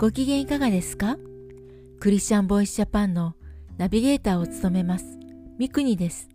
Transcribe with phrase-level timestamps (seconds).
[0.00, 1.18] ご機嫌いかがですか？
[2.00, 3.34] クリスチャンボイスジャパンの
[3.76, 5.04] ナビゲーターを務めます、
[5.58, 6.30] ミクニです。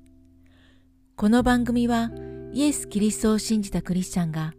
[1.16, 2.12] この番組は
[2.54, 4.54] イエス・キリストを信じたクリスチャンが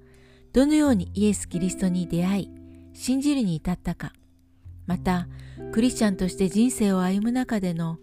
[0.52, 2.50] どのようにイエス・キリストに出会い、
[2.94, 4.12] 信じるに至ったか、
[4.86, 5.28] また
[5.70, 8.00] クリスチャンとして人生を歩む中での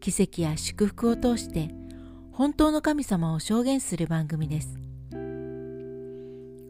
[0.00, 1.70] 奇跡や祝福を通して
[2.32, 4.80] 本当の神様を証言する番組です。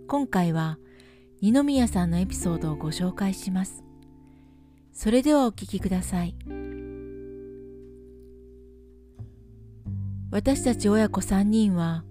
[0.07, 0.79] 今回は
[1.43, 3.83] 二宮さんのエピソードをご紹介します。
[4.93, 6.37] それではお聞きください。
[10.31, 12.05] 私たち親子3人は、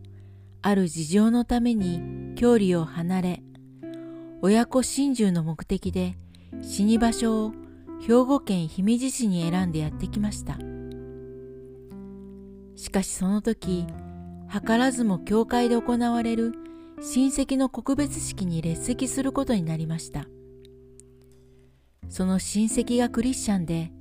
[0.64, 3.44] ある事情のために郷里を離れ、
[4.42, 6.18] 親子心中の目的で
[6.64, 7.54] 死に場所を
[8.02, 10.58] 兵庫県姫路市に選んでやってきました。
[12.76, 13.86] しかしその時、
[14.52, 16.54] 図らずも教会で行われる
[17.02, 20.26] 親戚の告別式に列席することになりました。
[22.10, 23.92] その親戚がクリスチャンで、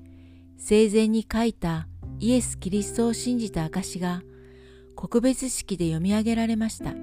[0.56, 1.86] 生前に書いた
[2.18, 4.22] イエス・キリストを信じた証が
[4.96, 6.94] 告別式で読み上げられました。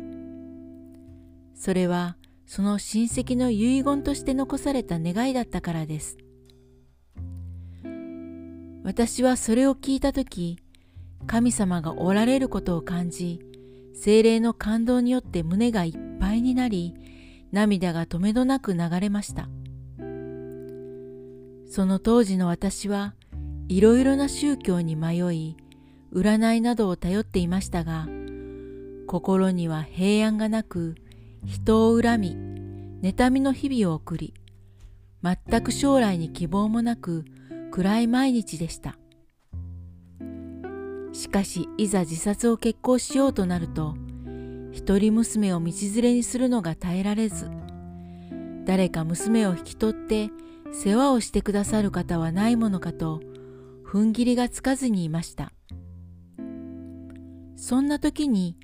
[1.53, 6.17] それはその親戚の遺言として残された願いだったからです。
[8.83, 10.59] 私はそれを聞いたとき、
[11.25, 13.39] 神様がおられることを感じ、
[13.95, 16.93] 精霊の感動によって胸がいっぱいになり、
[17.51, 19.49] 涙が止めどなく流れました。
[21.67, 23.15] その当時の私は
[23.67, 25.57] いろいろな宗教に迷い、
[26.13, 28.07] 占いなどを頼っていましたが、
[29.07, 30.95] 心には平安がなく、
[31.45, 32.37] 人を恨み、
[33.01, 34.33] 妬みの日々を送り、
[35.23, 37.25] 全く将来に希望もなく
[37.71, 38.97] 暗い毎日でした。
[41.25, 43.95] しかしいざ自殺を決行しようとなると
[44.71, 47.49] 一人娘を道連れにするのが耐えられず
[48.63, 50.29] 誰か娘を引き取って
[50.71, 53.21] 世話をしてくださる方はないものかと
[53.83, 55.51] 踏ん切りがつかずにいました。
[57.55, 58.55] そんな時に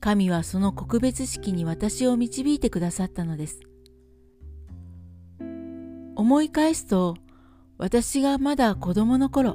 [0.00, 3.60] 神はその告別式に私を導いてくださったのです。
[6.14, 7.14] 思い返すと
[7.76, 9.52] 私がまだ子供の頃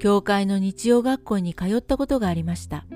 [0.00, 2.86] 教会の日曜学校に通ったことがありました。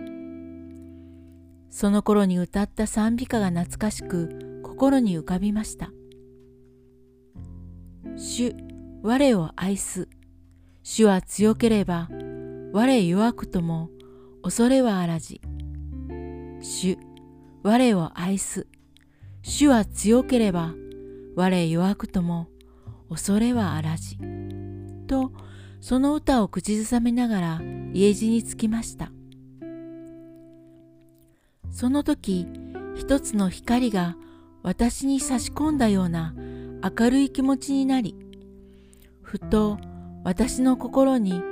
[1.69, 5.91] その頃に歌った賛美歌が懐かしく心に浮かびました。
[8.17, 8.55] 主、
[9.03, 10.09] 我を愛す。
[10.83, 12.09] 主は強ければ、
[12.73, 13.91] 我弱くとも
[14.43, 15.43] 恐れはあらじ。
[16.63, 16.97] 主、
[17.63, 18.67] 我を愛す。
[19.43, 20.75] 主は強ければ、
[21.37, 22.49] 我弱くとも
[23.11, 24.17] 恐れはあらじ。
[25.07, 25.33] と
[25.85, 27.61] その歌を口ずさめながら
[27.93, 29.13] 家路に着きました。
[31.71, 32.47] その時、
[32.97, 34.17] 一つの光が
[34.63, 36.35] 私に差し込んだような
[36.99, 38.17] 明るい気持ちになり、
[39.21, 39.77] ふと
[40.25, 41.43] 私の心に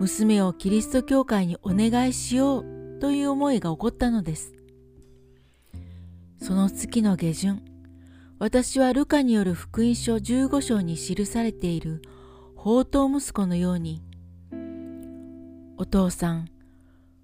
[0.00, 4.54] 娘をキリスト教会にお願いしようという思いが起こったのです。
[6.40, 7.62] その月の下旬、
[8.38, 12.00] 私はルカによる福音書15章に記されている
[12.66, 14.02] 宝刀息子のように、
[15.76, 16.48] お父さん、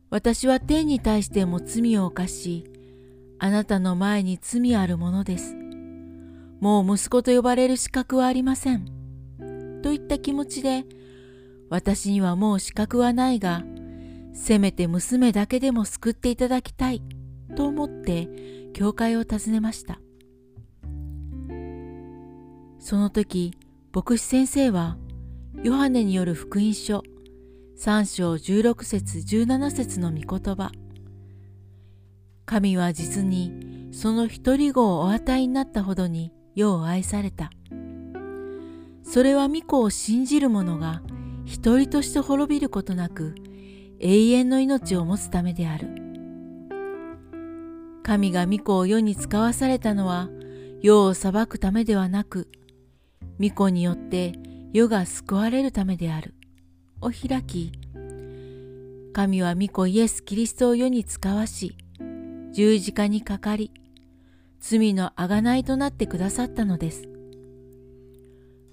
[0.08, 2.70] 私は天に対しても罪を犯し、
[3.40, 5.56] あなたの前に罪あるものです。
[6.60, 8.84] もう息子と呼ばれる資格はありません。
[9.82, 10.84] といった気持ちで、
[11.70, 13.64] 私にはもう資格はないが、
[14.34, 17.02] せめて娘だけでも救っていただきたい
[17.56, 18.28] と思って
[18.74, 19.98] 教会を訪ねました。
[22.78, 23.58] その時、
[23.92, 24.98] 牧師先生は
[25.62, 27.04] ヨハネによる福音書。
[27.78, 30.72] 3章16節17節の御言葉。
[32.44, 37.52] 神は実にその一人子をお与えになったほどに世を愛された。
[39.04, 41.00] それは御子を信じる者が
[41.44, 43.36] 一人として滅びることなく
[44.00, 45.90] 永遠の命を持つためである。
[48.02, 50.28] 神が御子を世に使わされたのは
[50.82, 52.48] 世を裁くためではなく
[53.40, 54.32] 御子によって
[54.72, 56.34] 世が救われるためである。
[57.02, 57.72] を開き、
[59.12, 61.76] 神は御子イエス・キリストを世に使わし、
[62.52, 63.72] 十字架にかかり、
[64.60, 67.08] 罪の贖いとなってくださったのです。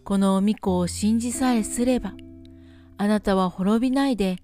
[0.05, 2.13] この御子を信じさえすれば、
[2.97, 4.37] あなたは滅びないで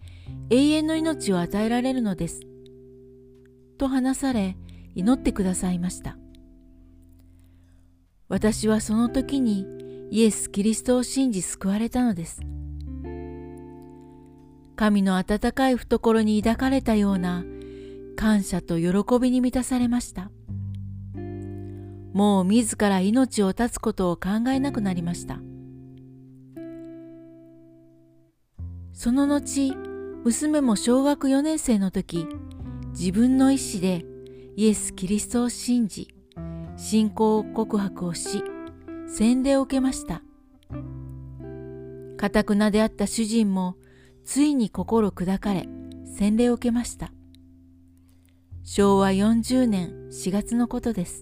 [0.50, 2.42] 永遠の命を与えられるのです。
[3.78, 4.58] と話され、
[4.96, 6.18] 祈ってくださいました。
[8.28, 9.66] 私はその時に
[10.12, 12.42] イエス・キリストを信じ救われたのです。
[14.76, 17.44] 神の温かい懐に抱かれたような
[18.16, 20.32] 感謝と喜びに満たされました。
[22.16, 25.42] もう自ら命を絶つことを考えなくなりました
[28.94, 29.76] その後
[30.24, 32.26] 娘も小学4年生の時
[32.98, 34.06] 自分の意思で
[34.56, 36.08] イエス・キリストを信じ
[36.78, 38.42] 信仰告白をし
[39.08, 40.22] 洗礼を受けました。
[42.18, 43.76] かたくなであった主人も
[44.24, 45.68] ついに心砕かれ
[46.18, 47.12] 洗礼を受けました。
[48.64, 51.22] 昭和40年4月のことです。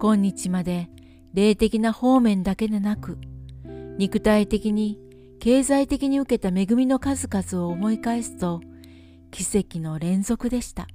[0.00, 0.88] 今日まで
[1.34, 3.18] 霊的な方面だけでなく
[3.98, 4.98] 肉体的に
[5.38, 8.60] 経済的に受けた恵みの数々を思い返すと
[9.30, 10.86] 奇跡の連続でした。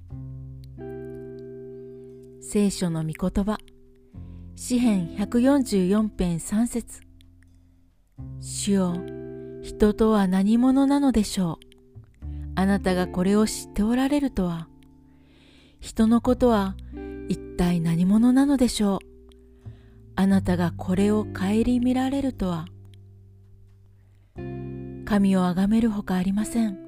[2.42, 3.60] 聖書の御言葉
[4.60, 7.02] 詩編144編3節。
[8.42, 8.96] 主よ
[9.62, 12.26] 人とは何者なのでしょう？
[12.56, 14.68] あなたがこれを知っておられるとは？
[15.80, 16.76] 人のことは
[17.30, 19.00] 一体何者なのでしょう？
[20.16, 22.66] あなたがこれを顧みられるとは？
[25.06, 26.80] 神をあがめるほかありません。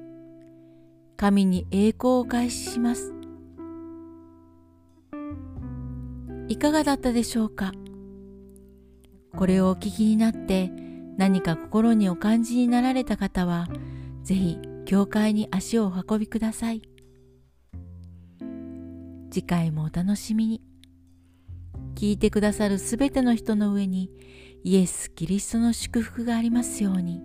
[1.16, 3.14] 神に栄光を返しします。
[6.50, 7.70] いかがだったでしょうか？
[9.36, 10.72] これをお聞きになって
[11.16, 13.68] 何か心にお感じになられた方は
[14.24, 16.82] ぜひ教会に足をお運びください。
[19.30, 20.60] 次回もお楽しみに。
[21.94, 24.10] 聞いてくださるすべての人の上に
[24.64, 27.22] イエス・キリストの祝福がありますように。